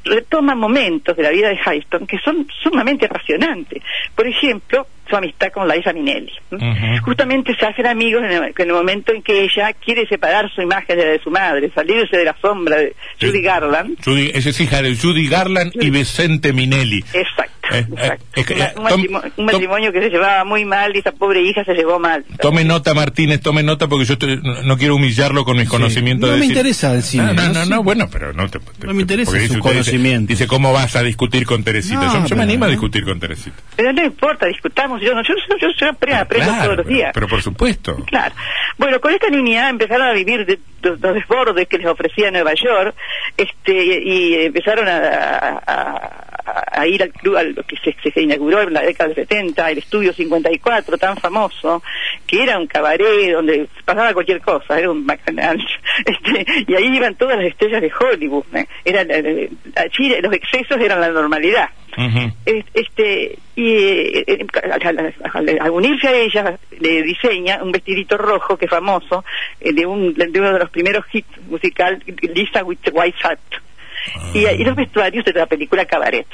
retoma 0.04 0.54
momentos 0.54 1.16
de 1.16 1.22
la 1.22 1.30
vida 1.30 1.48
de 1.48 1.58
Hayston 1.64 2.06
que 2.06 2.18
son 2.18 2.46
sumamente 2.62 3.06
apasionantes. 3.06 3.82
Por 4.14 4.26
ejemplo, 4.26 4.86
su 5.08 5.16
amistad 5.16 5.52
con 5.52 5.68
Liza 5.68 5.92
Minnelli. 5.92 6.32
¿m? 6.50 6.70
Ujú. 6.70 7.04
Justamente 7.04 7.54
se 7.54 7.66
hacen 7.66 7.86
amigos 7.86 8.22
en 8.24 8.32
el, 8.32 8.42
en 8.44 8.68
el 8.68 8.72
momento 8.72 9.12
en 9.12 9.22
que 9.22 9.42
ella 9.42 9.72
quiere 9.72 10.06
separar 10.06 10.50
su 10.54 10.62
imagen 10.62 10.96
de 10.96 11.04
la 11.04 11.12
de 11.12 11.18
su 11.20 11.30
madre, 11.30 11.70
salirse 11.74 12.16
de 12.16 12.24
la 12.24 12.36
sombra 12.40 12.76
de. 12.76 12.94
Judy 13.20 13.42
Garland. 13.42 14.02
Judy, 14.04 14.30
esa 14.34 14.50
es 14.50 14.60
hija 14.60 14.82
de 14.82 14.96
Judy 14.96 15.28
Garland 15.28 15.72
y 15.74 15.90
Vicente 15.90 16.52
Minelli. 16.52 17.04
Exacto. 17.12 17.61
Eh, 17.72 17.86
eh, 17.96 18.18
es 18.36 18.46
que, 18.46 18.54
eh, 18.54 18.72
un, 19.36 19.44
matrimonio 19.46 19.92
que 19.92 20.00
se 20.00 20.10
llevaba 20.10 20.44
muy 20.44 20.64
mal 20.64 20.94
y 20.94 20.98
esa 21.00 21.12
pobre 21.12 21.42
hija 21.42 21.64
se 21.64 21.74
llevó 21.74 21.98
mal. 21.98 22.24
Tome 22.40 22.64
nota, 22.64 22.94
Martínez, 22.94 23.40
tome 23.40 23.62
nota 23.62 23.88
porque 23.88 24.04
yo 24.04 24.14
estoy- 24.14 24.40
no, 24.42 24.62
no 24.62 24.76
quiero 24.78 24.96
humillarlo 24.96 25.44
con 25.44 25.56
mis 25.56 25.68
conocimientos. 25.68 26.28
No 26.28 26.34
de 26.34 26.40
me 26.40 26.46
decir- 26.46 26.56
interesa 26.58 26.92
el 26.94 27.02
cine, 27.02 27.24
No, 27.24 27.32
no, 27.34 27.42
¿no? 27.48 27.52
no, 27.54 27.64
Sí. 27.64 27.70
no, 27.70 27.82
bueno, 27.82 28.08
pero 28.10 28.32
no 28.32 28.48
te. 28.48 28.58
te- 28.58 28.86
No 28.86 28.94
me 28.94 29.02
interesa 29.02 29.30
su 29.32 29.36
dice- 29.38 29.58
conocimiento. 29.58 30.28
Dice, 30.30 30.46
¿cómo 30.46 30.72
vas 30.72 30.94
a 30.96 31.02
discutir 31.02 31.46
con 31.46 31.62
Teresita? 31.64 31.96
No, 32.06 32.20
yo, 32.22 32.26
yo 32.26 32.36
me 32.36 32.42
animo 32.42 32.64
a 32.64 32.68
discutir 32.68 33.04
con 33.04 33.18
Teresita. 33.20 33.56
Pero 33.76 33.92
no 33.92 34.04
importa, 34.04 34.46
discutamos. 34.46 35.00
Yo, 35.00 35.14
no- 35.14 35.22
yo, 35.22 35.34
yo, 35.48 35.56
yo, 35.60 35.68
yo 35.78 35.88
aprendo, 35.88 36.24
Claro, 36.28 36.64
todos 36.64 36.76
los 36.78 36.86
pero- 36.86 36.96
días. 36.96 37.10
Pero 37.14 37.28
por 37.28 37.42
supuesto. 37.42 37.96
Claro. 38.06 38.34
Bueno, 38.78 39.00
con 39.00 39.12
esta 39.12 39.28
niña 39.28 39.68
empezaron 39.68 40.06
a 40.08 40.12
vivir 40.12 40.44
de, 40.46 40.56
de- 40.56 40.96
los 40.96 41.14
desbordes 41.14 41.68
que 41.68 41.78
les 41.78 41.86
ofrecía 41.86 42.30
Nueva 42.30 42.52
York, 42.54 42.94
este, 43.36 44.00
y 44.02 44.34
empezaron 44.46 44.88
a, 44.88 44.96
a- 44.96 45.62
a- 45.66 46.31
a 46.72 46.86
ir 46.86 47.02
al 47.02 47.10
club, 47.12 47.36
al 47.36 47.54
que 47.66 47.76
se, 47.76 48.10
se 48.10 48.20
inauguró 48.22 48.62
en 48.62 48.72
la 48.72 48.82
década 48.82 49.08
del 49.08 49.16
70, 49.28 49.70
el 49.70 49.78
Estudio 49.78 50.12
54, 50.12 50.98
tan 50.98 51.16
famoso, 51.16 51.82
que 52.26 52.42
era 52.42 52.58
un 52.58 52.66
cabaret 52.66 53.32
donde 53.32 53.68
pasaba 53.84 54.12
cualquier 54.14 54.40
cosa, 54.40 54.78
era 54.78 54.90
un 54.90 55.06
bacanal. 55.06 55.58
Este, 56.06 56.46
y 56.66 56.74
ahí 56.74 56.96
iban 56.96 57.14
todas 57.16 57.36
las 57.36 57.46
estrellas 57.46 57.82
de 57.82 57.92
Hollywood. 57.92 58.44
¿eh? 58.54 58.66
Eran, 58.84 59.08
eh, 59.10 59.50
allí 59.76 60.14
los 60.22 60.32
excesos 60.32 60.80
eran 60.80 61.00
la 61.00 61.08
normalidad. 61.10 61.68
Este 62.46 63.38
y 63.54 63.74
eh, 63.74 64.46
al, 64.62 64.98
al- 64.98 65.14
al- 65.34 65.58
al 65.60 65.70
unirse 65.70 66.08
a 66.08 66.14
ella 66.14 66.58
le 66.80 67.02
diseña 67.02 67.62
un 67.62 67.70
vestidito 67.70 68.16
rojo 68.16 68.56
que 68.56 68.64
es 68.64 68.70
famoso 68.70 69.24
eh, 69.60 69.72
de, 69.74 69.84
un, 69.84 70.14
de 70.14 70.40
uno 70.40 70.54
de 70.54 70.58
los 70.60 70.70
primeros 70.70 71.04
hits 71.12 71.28
musical 71.48 72.02
Lisa 72.34 72.64
with 72.64 72.78
the 72.82 72.90
White 72.90 73.18
Hat 73.22 73.38
y, 74.34 74.46
y 74.46 74.64
los 74.64 74.76
vestuarios 74.76 75.24
de 75.24 75.32
la 75.32 75.46
película 75.46 75.84
Cabaret 75.84 76.26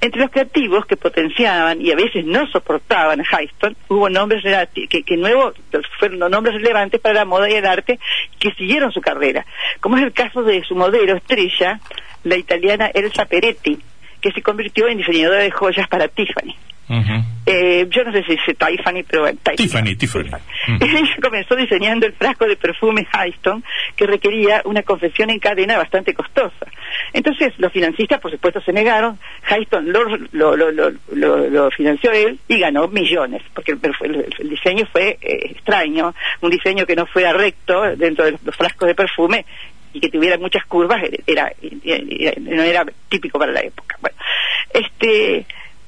entre 0.00 0.20
los 0.20 0.30
creativos 0.30 0.86
que 0.86 0.96
potenciaban 0.96 1.80
y 1.80 1.90
a 1.90 1.96
veces 1.96 2.24
no 2.24 2.46
soportaban 2.48 3.20
a 3.20 3.24
Hayston, 3.30 3.76
hubo 3.88 4.08
nombres 4.08 4.42
que, 4.74 5.02
que 5.02 5.16
nuevo 5.16 5.52
fueron 5.98 6.18
los 6.18 6.30
nombres 6.30 6.56
relevantes 6.56 7.00
para 7.00 7.14
la 7.14 7.24
moda 7.24 7.48
y 7.48 7.54
el 7.54 7.66
arte 7.66 7.98
que 8.38 8.52
siguieron 8.52 8.92
su 8.92 9.00
carrera, 9.00 9.46
como 9.80 9.96
es 9.96 10.02
el 10.02 10.12
caso 10.12 10.42
de 10.42 10.62
su 10.64 10.74
modelo 10.74 11.14
estrella, 11.14 11.78
la 12.24 12.36
italiana 12.36 12.90
Elsa 12.92 13.26
Peretti, 13.26 13.78
que 14.20 14.32
se 14.32 14.42
convirtió 14.42 14.88
en 14.88 14.98
diseñadora 14.98 15.40
de 15.40 15.50
joyas 15.50 15.88
para 15.88 16.08
Tiffany. 16.08 16.54
Eh, 17.52 17.86
yo 17.90 18.04
no 18.04 18.12
sé 18.12 18.22
si 18.24 18.32
es 18.32 18.40
Tiffany, 18.58 19.02
pero 19.08 19.22
bueno, 19.22 19.38
Tiffany, 19.56 19.94
Tiffany. 19.96 20.30
Mm. 20.68 20.76
Ella 20.82 21.16
comenzó 21.22 21.54
diseñando 21.56 22.06
el 22.06 22.12
frasco 22.14 22.46
de 22.46 22.56
perfume 22.56 23.06
Hayston 23.12 23.62
que 23.96 24.06
requería 24.06 24.62
una 24.64 24.82
confección 24.82 25.30
en 25.30 25.38
cadena 25.38 25.76
bastante 25.76 26.14
costosa. 26.14 26.66
Entonces 27.12 27.52
los 27.58 27.72
financistas, 27.72 28.20
por 28.20 28.30
supuesto, 28.30 28.60
se 28.60 28.72
negaron. 28.72 29.18
Hayston 29.48 29.92
lo, 29.92 30.04
lo, 30.32 30.56
lo, 30.56 30.70
lo, 30.72 30.90
lo- 31.12 31.48
lo 31.48 31.70
financió 31.70 32.10
él 32.12 32.38
y 32.48 32.58
ganó 32.58 32.88
millones, 32.88 33.42
porque 33.54 33.72
el, 33.72 33.80
perfu- 33.80 34.04
el- 34.04 34.26
el 34.38 34.48
diseño 34.48 34.86
fue 34.90 35.18
eh, 35.20 35.50
extraño, 35.50 36.14
un 36.40 36.50
diseño 36.50 36.86
que 36.86 36.96
no 36.96 37.06
fuera 37.06 37.32
recto 37.32 37.82
dentro 37.96 38.24
de 38.24 38.32
los, 38.32 38.42
los 38.44 38.56
frascos 38.56 38.88
de 38.88 38.94
perfume 38.94 39.44
y 39.94 40.00
que 40.00 40.08
tuviera 40.08 40.38
muchas 40.38 40.64
curvas 40.66 41.02
era, 41.26 41.52
era- 41.84 42.00
era- 42.14 42.34
no 42.40 42.62
era 42.62 42.84
típico 43.08 43.38
para 43.38 43.52
la 43.52 43.60
época. 43.60 43.96
Bueno, 44.00 44.16
este 44.72 45.44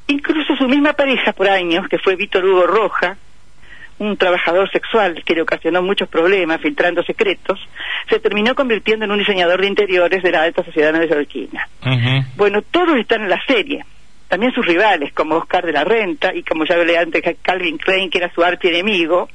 incluso 0.08 0.54
su 0.56 0.68
misma 0.68 0.92
pareja 0.92 1.32
por 1.32 1.48
años, 1.48 1.88
que 1.88 1.98
fue 1.98 2.16
Víctor 2.16 2.44
Hugo 2.44 2.66
Roja, 2.66 3.16
un 3.98 4.16
trabajador 4.16 4.68
sexual 4.70 5.22
que 5.24 5.34
le 5.34 5.42
ocasionó 5.42 5.80
muchos 5.80 6.08
problemas 6.08 6.60
filtrando 6.60 7.02
secretos, 7.04 7.60
se 8.08 8.18
terminó 8.18 8.54
convirtiendo 8.54 9.04
en 9.04 9.12
un 9.12 9.18
diseñador 9.18 9.60
de 9.60 9.68
interiores 9.68 10.22
de 10.22 10.32
la 10.32 10.42
alta 10.42 10.64
sociedad 10.64 10.92
neoyorquina. 10.92 11.68
Ujú. 11.82 12.26
Bueno, 12.36 12.62
todos 12.62 12.96
están 12.98 13.22
en 13.22 13.30
la 13.30 13.40
serie. 13.46 13.84
También 14.28 14.52
sus 14.52 14.66
rivales, 14.66 15.12
como 15.12 15.36
Oscar 15.36 15.64
de 15.64 15.72
la 15.72 15.84
Renta 15.84 16.34
y 16.34 16.42
como 16.42 16.64
ya 16.64 16.74
hablé 16.74 16.98
antes, 16.98 17.22
Calvin 17.40 17.78
Klein, 17.78 18.10
que 18.10 18.18
era 18.18 18.32
su 18.34 18.42
archienemigo, 18.42 19.28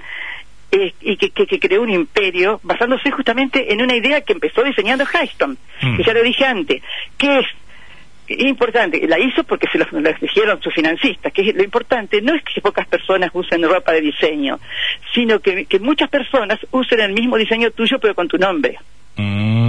eh, 0.71 0.93
y 1.01 1.15
que, 1.15 1.29
que- 1.29 1.47
que 1.47 1.59
creó 1.59 1.81
un 1.81 1.89
imperio 1.89 2.59
basándose 2.63 3.09
justamente 3.11 3.71
en 3.71 3.81
una 3.81 3.95
idea 3.95 4.21
que 4.21 4.33
empezó 4.33 4.61
diseñando 4.63 5.05
Hayston, 5.11 5.57
Mm. 5.81 5.97
que 5.97 6.03
ya 6.03 6.13
lo 6.13 6.21
dije 6.21 6.45
antes, 6.45 6.83
que 7.17 7.39
es 7.39 7.45
importante, 8.29 9.05
la 9.07 9.19
hizo 9.19 9.43
porque 9.43 9.67
se 9.71 9.77
lo, 9.77 9.85
lo 9.91 10.09
exigieron 10.09 10.61
sus 10.61 10.73
financistas, 10.73 11.31
que 11.33 11.41
es- 11.41 11.55
lo 11.55 11.63
importante 11.63 12.21
no 12.21 12.33
es 12.35 12.43
que 12.43 12.61
pocas 12.61 12.87
personas 12.87 13.29
usen 13.33 13.63
ropa 13.63 13.91
de 13.91 14.01
diseño, 14.01 14.59
sino 15.13 15.39
que, 15.39 15.65
que 15.65 15.79
muchas 15.79 16.09
personas 16.09 16.59
usen 16.71 16.99
el 16.99 17.13
mismo 17.13 17.37
diseño 17.37 17.71
tuyo 17.71 17.97
pero 17.99 18.13
con 18.15 18.27
tu 18.27 18.37
nombre. 18.37 18.77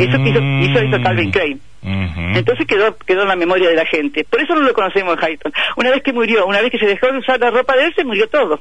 Eso 0.00 0.22
que 0.22 0.30
hizo, 0.30 0.40
hizo, 0.40 0.84
hizo 0.84 1.02
Calvin 1.02 1.30
Klein. 1.32 1.60
Entonces 2.36 2.66
quedó, 2.66 2.96
quedó 2.98 3.22
en 3.22 3.28
la 3.28 3.36
memoria 3.36 3.68
de 3.68 3.74
la 3.74 3.86
gente. 3.86 4.24
Por 4.24 4.40
eso 4.40 4.54
no 4.54 4.60
lo 4.60 4.72
conocemos 4.74 5.16
a 5.20 5.26
Hayton. 5.26 5.52
Una 5.76 5.90
vez 5.90 6.02
que 6.02 6.12
murió, 6.12 6.46
una 6.46 6.60
vez 6.60 6.70
que 6.70 6.78
se 6.78 6.86
dejó 6.86 7.10
de 7.10 7.18
usar 7.18 7.40
la 7.40 7.50
ropa 7.50 7.74
de 7.76 7.86
él, 7.86 7.94
se 7.96 8.04
murió 8.04 8.28
todo. 8.28 8.60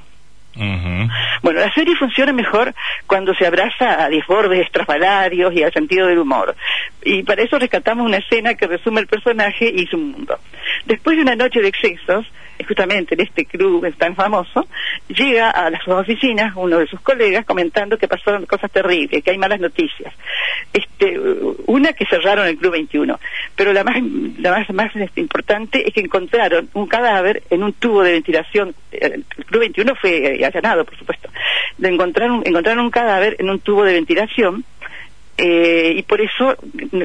Bueno, 0.55 1.59
la 1.59 1.71
serie 1.73 1.95
funciona 1.95 2.33
mejor 2.33 2.73
cuando 3.07 3.33
se 3.33 3.45
abraza 3.45 4.03
a 4.03 4.09
desbordes 4.09 4.65
estrafalarios 4.65 5.53
y 5.53 5.63
al 5.63 5.71
sentido 5.71 6.07
del 6.07 6.19
humor. 6.19 6.55
Y 7.03 7.23
para 7.23 7.43
eso 7.43 7.57
rescatamos 7.57 8.05
una 8.05 8.17
escena 8.17 8.55
que 8.55 8.67
resume 8.67 9.01
el 9.01 9.07
personaje 9.07 9.71
y 9.73 9.85
su 9.87 9.97
mundo. 9.97 10.37
Después 10.85 11.15
de 11.17 11.23
una 11.23 11.35
noche 11.35 11.61
de 11.61 11.69
excesos, 11.69 12.25
justamente 12.65 13.15
en 13.15 13.21
este 13.21 13.45
club 13.45 13.85
tan 13.97 14.15
famoso, 14.15 14.67
llega 15.07 15.49
a 15.49 15.69
las 15.69 15.87
oficinas 15.87 16.53
uno 16.55 16.79
de 16.79 16.87
sus 16.87 16.99
colegas 17.01 17.45
comentando 17.45 17.97
que 17.97 18.07
pasaron 18.07 18.45
cosas 18.45 18.71
terribles, 18.71 19.23
que 19.23 19.31
hay 19.31 19.37
malas 19.37 19.59
noticias. 19.59 20.13
Este, 20.73 21.19
una 21.65 21.93
que 21.93 22.05
cerraron 22.05 22.47
el 22.47 22.57
Club 22.57 22.73
21, 22.73 23.19
pero 23.55 23.73
la 23.73 23.83
más, 23.83 23.97
la 24.39 24.51
más, 24.51 24.69
más 24.71 24.95
este, 24.95 25.21
importante 25.21 25.87
es 25.87 25.93
que 25.93 26.01
encontraron 26.01 26.69
un 26.73 26.87
cadáver 26.87 27.43
en 27.49 27.63
un 27.63 27.73
tubo 27.73 28.03
de 28.03 28.13
ventilación. 28.13 28.75
El 28.91 29.23
Club 29.23 29.61
21 29.61 29.95
fue 29.95 30.43
allanado, 30.43 30.85
por 30.85 30.97
supuesto. 30.97 31.29
Encontraron, 31.81 32.43
encontraron 32.45 32.85
un 32.85 32.91
cadáver 32.91 33.35
en 33.39 33.49
un 33.49 33.59
tubo 33.59 33.83
de 33.83 33.93
ventilación 33.93 34.65
eh, 35.41 35.93
y 35.95 36.03
por 36.03 36.19
eso, 36.19 36.53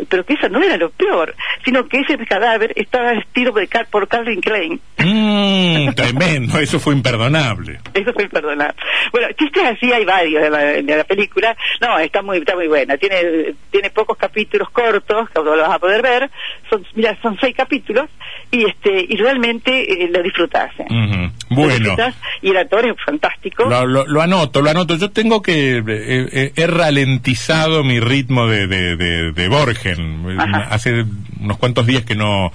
pero 0.08 0.26
que 0.26 0.34
eso 0.34 0.48
no 0.48 0.60
era 0.60 0.76
lo 0.76 0.90
peor, 0.90 1.36
sino 1.64 1.86
que 1.86 2.00
ese 2.00 2.18
cadáver 2.26 2.72
estaba 2.74 3.12
vestido 3.12 3.52
de 3.52 3.68
por 3.88 4.08
Calvin 4.08 4.40
Klein. 4.40 4.80
Mm, 4.98 5.92
tremendo, 5.94 6.58
eso 6.58 6.80
fue 6.80 6.94
imperdonable. 6.94 7.78
Eso 7.92 8.12
fue 8.12 8.24
imperdonable. 8.24 8.74
Bueno, 9.12 9.28
chistes 9.38 9.62
así 9.64 9.92
hay 9.92 10.04
varios 10.04 10.42
de 10.42 10.50
la, 10.50 10.58
de 10.58 10.96
la 10.96 11.04
película. 11.04 11.56
No, 11.80 11.96
está 12.00 12.22
muy 12.22 12.38
está 12.38 12.56
muy 12.56 12.66
buena. 12.66 12.96
Tiene 12.96 13.54
tiene 13.70 13.90
pocos 13.90 14.16
capítulos 14.16 14.68
cortos, 14.70 15.30
que 15.30 15.38
lo 15.40 15.56
vas 15.56 15.74
a 15.74 15.78
poder 15.78 16.02
ver. 16.02 16.28
Son 16.78 16.86
mira, 16.94 17.16
son 17.22 17.36
seis 17.40 17.54
capítulos 17.56 18.08
y 18.50 18.64
este 18.64 19.06
y 19.08 19.16
realmente 19.16 20.04
eh, 20.04 20.08
lo 20.10 20.22
disfrutás. 20.22 20.70
¿eh? 20.78 20.84
Ujú. 20.88 21.22
Lo 21.50 21.56
Bueno, 21.56 21.74
disfrutás, 21.74 22.14
y 22.42 22.50
el 22.50 22.56
actor 22.56 22.86
es 22.86 22.94
fantástico. 23.04 23.64
lo, 23.68 23.86
lo- 23.86 24.06
lo 24.06 24.22
anoto, 24.22 24.60
lo 24.62 24.70
anoto. 24.70 24.96
Yo 24.96 25.10
tengo 25.10 25.42
que... 25.42 25.78
eh, 25.78 25.82
eh, 26.32 26.52
he 26.56 26.66
ralentizado 26.66 27.84
mi 27.84 28.00
ritmo 28.00 28.46
de, 28.46 28.66
de, 28.66 28.96
de, 28.96 29.32
de 29.32 29.48
Borgen. 29.48 30.24
Ajá. 30.40 30.68
Hace 30.70 31.04
unos 31.40 31.58
cuantos 31.58 31.86
días 31.86 32.04
que 32.04 32.14
no 32.14 32.52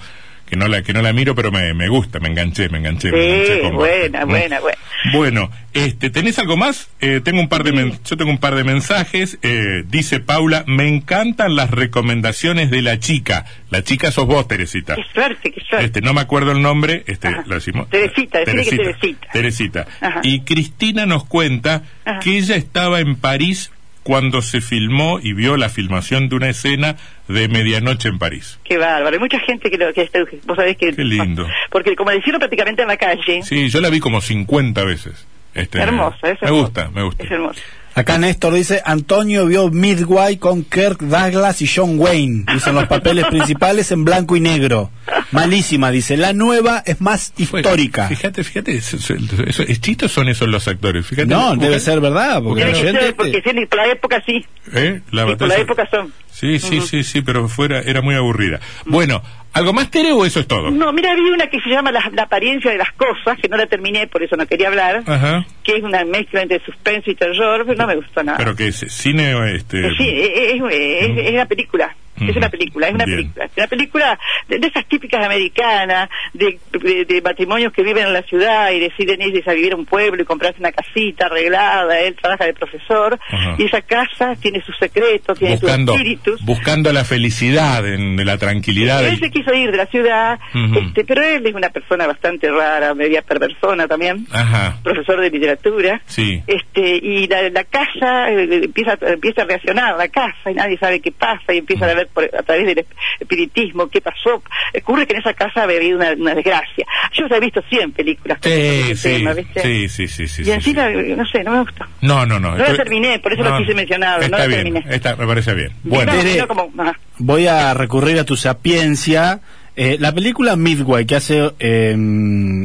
que 0.50 0.56
no 0.56 0.66
la 0.68 0.82
que 0.82 0.92
no 0.92 1.00
la 1.00 1.12
miro, 1.12 1.34
pero 1.34 1.50
me, 1.52 1.72
me 1.74 1.88
gusta, 1.88 2.18
me 2.20 2.28
enganché, 2.28 2.68
me 2.68 2.78
enganché. 2.78 3.10
me 3.12 3.24
enganché 3.42 3.60
con 3.62 3.74
buena, 3.76 4.24
buena, 4.24 4.60
buena. 4.60 4.78
Bueno, 5.14 5.50
este, 5.72 6.10
¿tenés 6.10 6.38
algo 6.38 6.56
más? 6.56 6.90
Eh, 7.00 7.20
tengo 7.24 7.40
un 7.40 7.48
par 7.48 7.62
de 7.64 7.72
men- 7.72 7.98
yo 8.04 8.16
tengo 8.16 8.30
un 8.30 8.38
par 8.38 8.54
de 8.56 8.64
mensajes. 8.64 9.38
Eh, 9.42 9.84
dice 9.86 10.20
Paula, 10.20 10.64
me 10.66 10.88
encantan 10.88 11.54
las 11.56 11.70
recomendaciones 11.70 12.70
de 12.70 12.82
la 12.82 12.98
chica. 12.98 13.44
La 13.70 13.82
chica 13.84 14.10
sos 14.10 14.26
vos, 14.26 14.46
Teresita. 14.48 14.96
Qué 14.96 15.04
suerte, 15.14 15.52
qué 15.52 15.60
suerte. 15.62 15.86
Este, 15.86 16.00
no 16.02 16.12
me 16.12 16.20
acuerdo 16.20 16.50
el 16.52 16.60
nombre, 16.60 17.04
este, 17.06 17.28
Ajá. 17.28 17.44
lo 17.46 17.54
decimos. 17.54 17.88
Teresita, 17.88 18.40
decile 18.40 18.64
que 18.64 18.76
Teresita. 18.76 19.28
Teresita. 19.32 19.86
Y 20.24 20.40
Cristina 20.40 21.06
nos 21.06 21.24
cuenta 21.24 21.84
Ajá. 22.04 22.18
que 22.18 22.36
ella 22.36 22.56
estaba 22.56 23.00
en 23.00 23.14
París 23.16 23.70
cuando 24.10 24.42
se 24.42 24.60
filmó 24.60 25.20
y 25.22 25.34
vio 25.34 25.56
la 25.56 25.68
filmación 25.68 26.28
de 26.28 26.34
una 26.34 26.48
escena 26.48 26.96
de 27.28 27.46
Medianoche 27.46 28.08
en 28.08 28.18
París. 28.18 28.58
Qué 28.64 28.76
bárbaro. 28.76 29.14
Hay 29.14 29.20
mucha 29.20 29.38
gente 29.38 29.70
que 29.70 29.78
lo 29.78 29.92
que 29.92 30.02
está, 30.02 30.18
vos 30.46 30.56
sabés 30.56 30.76
que 30.76 30.92
Qué 30.92 31.04
lindo. 31.04 31.46
porque 31.70 31.94
como 31.94 32.10
decirlo 32.10 32.40
prácticamente 32.40 32.82
en 32.82 32.88
la 32.88 32.96
calle. 32.96 33.44
Sí, 33.44 33.68
yo 33.68 33.80
la 33.80 33.88
vi 33.88 34.00
como 34.00 34.20
50 34.20 34.82
veces. 34.84 35.28
Este, 35.54 35.78
Hermosa, 35.78 36.16
es 36.28 36.42
Me 36.42 36.48
hermosa. 36.48 36.50
gusta, 36.50 36.90
me 36.92 37.02
gusta. 37.04 37.22
Es 37.22 37.30
hermoso. 37.30 37.60
Acá 37.94 38.18
Néstor 38.18 38.54
dice, 38.54 38.80
Antonio 38.84 39.46
vio 39.46 39.68
Midway 39.70 40.36
con 40.36 40.62
Kirk 40.64 41.00
Douglas 41.00 41.60
y 41.60 41.66
John 41.66 41.98
Wayne. 41.98 42.44
Dicen 42.52 42.74
los 42.74 42.86
papeles 42.86 43.26
principales 43.26 43.90
en 43.92 44.04
blanco 44.04 44.36
y 44.36 44.40
negro. 44.40 44.90
Malísima, 45.32 45.90
dice. 45.90 46.16
La 46.16 46.32
nueva 46.32 46.82
es 46.86 47.00
más 47.00 47.32
histórica. 47.36 48.08
Fíjate, 48.08 48.44
fíjate, 48.44 48.72
eso, 48.76 48.96
eso- 48.96 49.14
eso- 49.46 49.62
es 49.64 49.80
chistos 49.80 50.12
son 50.12 50.28
esos 50.28 50.48
los 50.48 50.66
actores. 50.68 51.04
Fíjate, 51.06 51.26
No, 51.28 51.56
debe 51.56 51.80
ser 51.80 52.00
verdad, 52.00 52.42
porque 52.42 52.64
Porque 52.64 52.78
oyente 52.80 53.00
ser, 53.00 53.16
porque 53.16 53.42
sí, 53.44 53.66
por 53.66 53.78
la 53.78 53.86
época 53.92 54.22
sí. 54.24 54.46
¿Eh? 54.72 55.00
La 55.10 55.26
Sí, 55.26 55.34
por 55.36 55.48
la 55.48 55.56
época 55.56 55.88
son. 55.90 56.12
Sí, 56.40 56.58
sí, 56.58 56.80
sí, 56.80 57.04
sí, 57.04 57.20
pero 57.22 57.48
fuera 57.48 57.80
era 57.80 58.00
muy 58.00 58.14
aburrida. 58.14 58.60
Bueno, 58.86 59.22
¿algo 59.52 59.72
más 59.74 59.90
Tere 59.90 60.12
o 60.12 60.24
eso 60.24 60.40
es 60.40 60.46
todo? 60.46 60.70
No, 60.70 60.90
mira, 60.92 61.14
vi 61.14 61.20
una 61.30 61.48
que 61.48 61.60
se 61.60 61.68
llama 61.68 61.92
la, 61.92 62.10
la 62.14 62.22
apariencia 62.22 62.70
de 62.70 62.78
las 62.78 62.92
cosas, 62.92 63.38
que 63.40 63.48
no 63.48 63.56
la 63.58 63.66
terminé, 63.66 64.06
por 64.06 64.22
eso 64.22 64.36
no 64.36 64.46
quería 64.46 64.68
hablar, 64.68 65.02
Ajá. 65.06 65.44
que 65.62 65.76
es 65.76 65.82
una 65.82 66.02
mezcla 66.06 66.40
entre 66.42 66.64
suspenso 66.64 67.10
y 67.10 67.14
terror, 67.14 67.64
pero 67.66 67.76
no 67.76 67.86
me 67.86 67.96
gustó 67.96 68.22
nada. 68.22 68.38
Pero 68.38 68.56
que 68.56 68.68
es 68.68 68.78
cine 68.88 69.34
o 69.34 69.44
este 69.44 69.82
Sí, 69.98 70.08
es, 70.08 70.30
es, 70.54 70.62
es- 70.70 71.26
es 71.26 71.30
una 71.32 71.46
película. 71.46 71.94
Es 72.28 72.36
una 72.36 72.48
película, 72.48 72.88
es 72.88 72.94
una 72.94 73.04
Bien. 73.04 73.18
película. 73.18 73.44
Es 73.46 73.52
una 73.56 73.66
película 73.66 74.18
de, 74.48 74.58
de 74.58 74.66
esas 74.68 74.86
típicas 74.86 75.24
americanas, 75.24 76.08
de, 76.32 76.58
de- 76.72 77.04
de 77.04 77.22
matrimonios 77.22 77.72
que 77.72 77.82
viven 77.82 78.06
en 78.06 78.12
la 78.12 78.22
ciudad 78.22 78.70
y 78.72 78.80
deciden 78.80 79.20
irse 79.22 79.48
a 79.50 79.54
vivir 79.54 79.72
a 79.72 79.76
un 79.76 79.86
pueblo 79.86 80.22
y 80.22 80.26
comprarse 80.26 80.60
una 80.60 80.72
casita 80.72 81.26
arreglada. 81.26 81.98
Él 82.00 82.16
trabaja 82.20 82.44
de 82.46 82.54
profesor 82.54 83.18
y 83.58 83.64
esa 83.64 83.82
casa 83.82 84.34
tiene 84.40 84.62
sus 84.62 84.76
secretos, 84.78 85.38
tiene 85.38 85.56
buscando 85.56 85.92
sus 85.92 86.00
espíritus. 86.00 86.44
buscando 86.44 86.92
la 86.92 87.04
felicidad 87.04 87.86
en, 87.86 88.24
la 88.24 88.36
tranquilidad 88.38 89.04
Él 89.06 89.18
se 89.18 89.30
quiso 89.30 89.52
ir 89.54 89.70
de 89.70 89.76
la 89.76 89.86
ciudad, 89.86 90.38
este, 90.76 91.04
pero 91.04 91.22
él 91.22 91.46
es 91.46 91.54
una 91.54 91.70
persona 91.70 92.06
bastante 92.06 92.50
rara, 92.50 92.94
media 92.94 93.22
perversona 93.22 93.86
también, 93.88 94.26
Ajá. 94.30 94.78
profesor 94.82 95.20
de 95.20 95.30
literatura. 95.30 96.00
Sí. 96.06 96.42
Este, 96.46 96.96
y 96.96 97.26
la, 97.28 97.48
la 97.50 97.64
casa 97.64 98.30
eh, 98.30 98.60
empieza, 98.64 98.98
empieza 99.00 99.42
a 99.42 99.44
reaccionar, 99.46 99.96
la 99.96 100.08
casa, 100.08 100.50
y 100.50 100.54
nadie 100.54 100.78
sabe 100.78 101.00
qué 101.00 101.12
pasa, 101.12 101.52
y 101.54 101.58
empiezan 101.58 101.88
a 101.90 101.94
ver 101.94 102.08
por- 102.12 102.24
a 102.24 102.42
través 102.42 102.66
del 102.66 102.84
espiritismo 103.20 103.88
qué 103.88 104.00
pasó. 104.00 104.42
Ocurre 104.78 105.06
que 105.06 105.14
en 105.14 105.20
esa 105.20 105.34
casa 105.34 105.62
había 105.64 105.76
habido 105.78 105.96
una, 105.98 106.12
una 106.12 106.34
desgracia. 106.34 106.86
Yo 107.12 107.26
ya 107.28 107.36
he 107.36 107.40
visto 107.40 107.62
100 107.68 107.92
películas 107.92 108.38
con 108.40 108.50
Sí, 108.50 108.58
ese 108.58 108.96
sí, 108.96 109.08
tema, 109.18 109.32
¿viste? 109.34 109.62
sí, 109.62 109.88
sí, 109.88 110.08
sí, 110.08 110.28
sí, 110.28 110.42
y 110.42 110.44
sí, 110.44 110.50
encima, 110.50 110.88
sí. 110.88 111.14
no 111.16 111.26
sé, 111.26 111.44
no 111.44 111.52
me 111.52 111.60
gustó. 111.60 111.84
No, 112.00 112.26
no, 112.26 112.38
no. 112.40 112.52
No 112.56 112.64
la 112.64 112.74
terminé, 112.76 113.18
por 113.18 113.32
eso 113.32 113.42
lo 113.42 113.58
quise 113.58 113.74
mencionar, 113.74 114.20
no 114.30 114.38
la 114.38 114.46
bien, 114.46 114.64
terminé. 114.64 114.84
está- 114.94 115.16
me 115.16 115.26
parece 115.26 115.54
bien. 115.54 115.70
Bueno, 115.84 116.12
No, 116.12 116.18
Tere- 116.20 116.36
no 116.38 116.48
como, 116.48 116.72
voy 117.18 117.46
a 117.46 117.74
recurrir 117.74 118.18
a 118.18 118.24
tu 118.24 118.36
sapiencia. 118.36 119.40
Eh, 119.76 119.96
la 119.98 120.12
película 120.12 120.56
Midway, 120.56 121.06
que 121.06 121.14
hace 121.16 121.52
eh, 121.58 121.96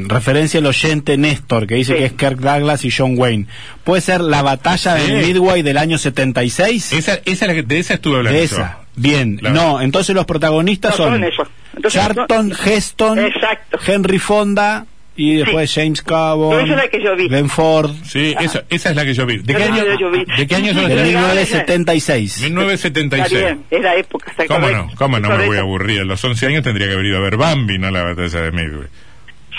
referencia 0.08 0.60
al 0.60 0.66
oyente 0.66 1.18
Néstor, 1.18 1.68
que 1.68 1.76
dice 1.76 1.94
Sí. 1.94 2.00
que 2.00 2.06
es 2.06 2.14
Kirk 2.14 2.38
Douglas 2.40 2.84
y 2.84 2.92
John 2.92 3.14
Wayne, 3.18 3.46
¿puede 3.84 4.02
ser 4.02 4.22
la 4.22 4.42
batalla 4.42 4.98
Sí. 4.98 5.12
de 5.12 5.22
Midway 5.22 5.62
del 5.62 5.78
año 5.78 5.98
76? 5.98 6.92
esa, 6.94 7.20
esa 7.26 7.48
de 7.48 7.80
esa 7.80 7.94
estuve 7.94 8.18
hablando. 8.18 8.40
de 8.40 8.48
yo. 8.48 8.56
esa. 8.56 8.80
Bien, 8.98 9.40
no, 9.42 9.82
entonces 9.82 10.16
los 10.16 10.26
protagonistas 10.26 10.92
No, 10.92 10.98
son 11.06 11.24
son. 11.36 11.48
Entonces, 11.76 12.02
Charlton 12.02 12.50
no- 12.50 12.56
Heston, 12.66 13.20
Exacto. 13.20 13.80
Henry 13.86 14.20
Fonda 14.20 14.86
y 15.18 15.36
después 15.38 15.74
James 15.74 16.02
es 16.02 17.16
vi. 17.16 17.28
Ben 17.30 17.50
Ford, 17.50 17.92
Sí, 18.04 18.34
esa, 18.40 18.64
esa 18.70 18.90
es 18.90 18.96
la 18.96 19.04
que 19.06 19.14
yo 19.14 19.26
vi. 19.26 19.38
¿De 19.38 19.56
qué 19.56 19.64
año, 19.64 19.84
yo 20.00 20.12
vi. 20.12 20.26
¿de 20.26 20.48
qué 20.48 20.56
año 20.56 20.74
son 20.74 20.84
de 20.84 20.90
pero 20.90 21.02
películas? 21.02 21.32
diga- 21.32 21.34
1976. 21.34 22.36
Está 22.36 22.46
1976. 22.48 23.44
bien, 23.44 23.64
es 23.70 23.82
la 23.82 23.96
época. 23.96 24.32
Está 24.32 24.46
¿Cómo 24.48 24.60
correcto. 24.62 24.88
no? 24.92 24.96
¿Cómo 24.98 25.20
no 25.20 25.30
me 25.38 25.46
voy 25.48 25.58
a 25.58 25.62
aburrir? 25.62 26.02
A 26.02 26.06
los 26.06 26.24
11 26.24 26.46
años 26.48 26.64
tendría 26.64 26.88
que 26.88 26.94
haber 26.94 27.06
ido 27.06 27.18
a 27.18 27.22
ver 27.22 27.38
Bambi, 27.38 27.78
no 27.78 27.92
la 27.92 28.04
batalla 28.04 28.42
de 28.42 28.52
Midway. 28.52 28.88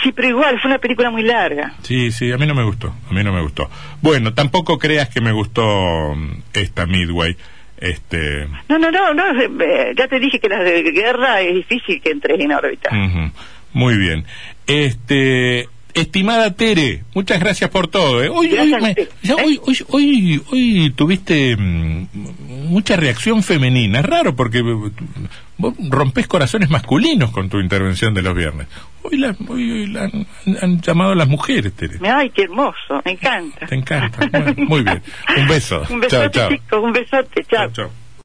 Sí, 0.02 0.12
pero 0.12 0.28
igual, 0.28 0.60
fue 0.60 0.70
una 0.70 0.78
película 0.78 1.10
muy 1.10 1.22
larga. 1.22 1.72
Sí, 1.82 2.12
sí, 2.12 2.30
a 2.30 2.36
mí 2.36 2.46
no 2.46 2.54
me 2.54 2.62
gustó, 2.64 2.94
a 3.10 3.14
mí 3.14 3.24
no 3.24 3.32
me 3.32 3.40
gustó. 3.40 3.70
Bueno, 4.02 4.34
tampoco 4.34 4.78
creas 4.78 5.08
que 5.08 5.22
me 5.22 5.32
gustó 5.32 6.14
mm, 6.14 6.42
esta 6.52 6.84
Midway. 6.86 7.34
Este, 7.78 8.46
No, 8.68 8.78
no, 8.78 8.90
no, 8.90 9.12
no, 9.14 9.24
eh, 9.42 9.92
ya 9.96 10.08
te 10.08 10.18
dije 10.18 10.38
que 10.40 10.48
las 10.48 10.64
de 10.64 10.82
guerra 10.92 11.40
es 11.42 11.54
difícil 11.56 12.00
que 12.00 12.10
entres 12.10 12.40
en 12.40 12.52
órbita. 12.52 12.90
muy 13.72 13.96
bien. 13.98 14.24
Este, 14.66 15.68
estimada 15.94 16.54
Tere, 16.54 17.02
muchas 17.14 17.40
gracias 17.40 17.70
por 17.70 17.88
todo. 17.88 18.22
¿eh? 18.22 18.28
Hoy, 18.28 18.52
hoy, 18.58 18.74
me- 18.80 18.94
ya 19.22 19.34
¿Eh? 19.34 19.44
hoy, 19.44 19.60
hoy, 19.64 19.78
hoy, 19.88 20.42
hoy 20.50 20.92
tuviste 20.96 21.56
mm, 21.56 22.06
mucha 22.68 22.96
reacción 22.96 23.42
femenina. 23.42 24.00
Es 24.00 24.06
raro 24.06 24.34
porque 24.36 24.58
eh, 24.58 24.90
vos 25.58 25.74
rompes 25.88 26.26
corazones 26.26 26.70
masculinos 26.70 27.30
con 27.30 27.48
tu 27.48 27.58
intervención 27.58 28.14
de 28.14 28.22
los 28.22 28.34
viernes. 28.34 28.66
Hoy 29.02 29.18
la, 29.18 29.36
hoy, 29.48 29.70
hoy 29.70 29.86
la 29.86 30.04
han, 30.04 30.26
han 30.60 30.80
llamado 30.80 31.14
las 31.14 31.28
mujeres, 31.28 31.72
Tere. 31.74 31.98
Ay, 32.08 32.30
qué 32.30 32.42
hermoso, 32.42 33.02
me 33.04 33.12
encanta. 33.12 33.66
Te 33.66 33.74
encanta. 33.74 34.18
Bueno, 34.30 34.54
muy 34.56 34.82
bien. 34.82 35.02
Un 35.36 35.48
beso. 35.48 35.82
Un 35.88 36.00
besote, 36.00 36.30
chao. 36.30 36.50
chicos, 36.50 36.82
un 36.82 36.92
besote, 36.92 37.44
chao. 37.44 37.70
Chao, 37.70 37.72
chao. 37.72 38.05